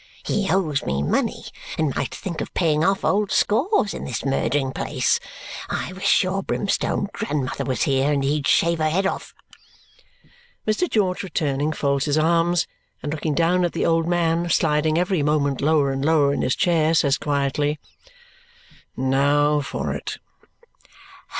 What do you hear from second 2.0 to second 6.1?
think of paying off old scores in this murdering place. I